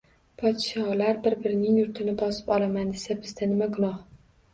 Podsholar 0.41 1.19
bir-birining 1.27 1.75
yurtini 1.79 2.15
bosib 2.21 2.49
olaman 2.55 2.89
desa 2.95 3.19
bizda 3.27 3.51
nima 3.53 3.69
gunoh. 3.77 4.01